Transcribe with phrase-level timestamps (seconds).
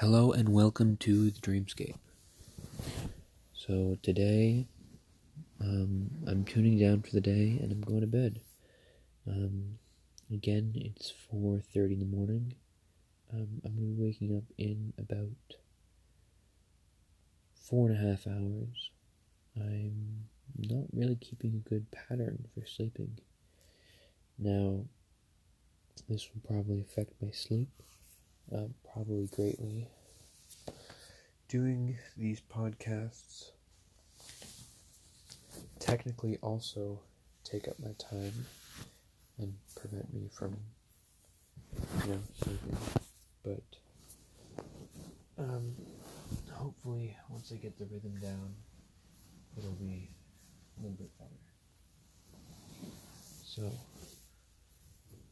[0.00, 1.94] Hello and welcome to the Dreamscape.
[3.52, 4.66] So today,
[5.60, 8.40] um, I'm tuning down for the day and I'm going to bed.
[9.24, 9.78] Um,
[10.32, 12.54] again, it's 4:30 in the morning.
[13.32, 15.58] Um, I'm gonna be waking up in about
[17.54, 18.90] four and a half hours.
[19.56, 20.24] I'm
[20.58, 23.20] not really keeping a good pattern for sleeping.
[24.38, 24.86] Now,
[26.08, 27.68] this will probably affect my sleep
[28.54, 29.88] uh, probably greatly.
[31.48, 33.50] Doing these podcasts
[35.78, 37.00] technically also
[37.44, 38.46] take up my time
[39.38, 40.56] and prevent me from,
[42.02, 42.76] you know, sleeping.
[43.42, 43.62] But
[45.38, 45.74] um,
[46.52, 48.54] hopefully, once I get the rhythm down,
[49.58, 50.10] it'll be
[50.78, 51.30] a little bit better.
[53.44, 53.70] So,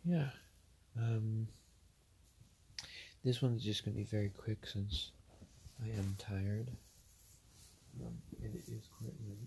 [0.05, 0.29] yeah.
[0.99, 1.49] Um,
[3.25, 5.13] this one's just going to be very quick since
[5.81, 6.69] I am tired.
[8.01, 9.39] Um, and it is quite late.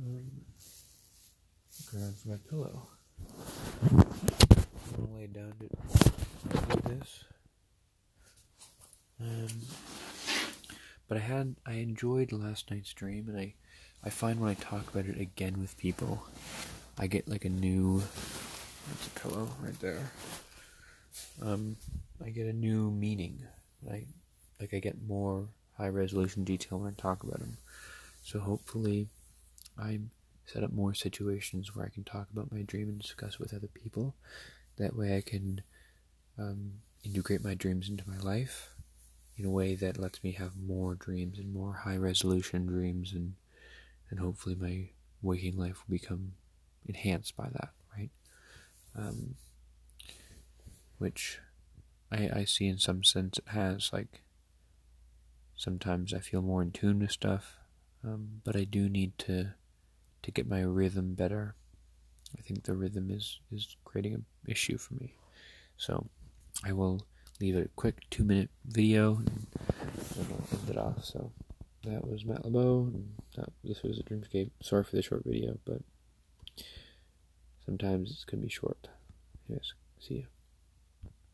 [0.00, 0.30] Um,
[2.24, 2.88] my pillow.
[3.90, 3.96] I'm
[4.96, 7.24] going to lay down to do this.
[9.20, 9.48] Um,
[11.08, 13.54] but I had I enjoyed last night's dream, and I
[14.04, 16.24] I find when I talk about it again with people,
[16.98, 18.02] I get like a new.
[18.88, 20.12] That's a pillow right there
[21.42, 21.76] um,
[22.24, 23.44] I get a new meaning.
[23.90, 24.04] I
[24.60, 27.58] like I get more high resolution detail when I talk about them.
[28.22, 29.08] So hopefully,
[29.78, 30.00] I
[30.46, 33.68] set up more situations where I can talk about my dream and discuss with other
[33.68, 34.14] people.
[34.76, 35.62] That way, I can
[36.38, 36.72] um,
[37.04, 38.70] integrate my dreams into my life
[39.36, 43.34] in a way that lets me have more dreams and more high resolution dreams, and
[44.10, 44.88] and hopefully my
[45.22, 46.32] waking life will become
[46.86, 47.70] enhanced by that.
[47.96, 48.10] Right.
[48.96, 49.34] Um,
[50.98, 51.40] which
[52.12, 53.90] I, I see in some sense it has.
[53.92, 54.22] Like,
[55.56, 57.56] sometimes I feel more in tune with stuff,
[58.04, 59.54] um, but I do need to
[60.22, 61.54] to get my rhythm better.
[62.36, 65.14] I think the rhythm is is creating an issue for me.
[65.76, 66.06] So
[66.64, 67.06] I will
[67.40, 69.46] leave a quick two minute video and
[70.18, 71.04] I'll end it off.
[71.04, 71.30] So
[71.84, 72.92] that was Matt LeBeau,
[73.36, 74.50] that, this was a Dreamscape.
[74.60, 75.80] Sorry for the short video, but
[77.64, 78.88] sometimes it's gonna be short.
[79.48, 80.22] Yes, see ya.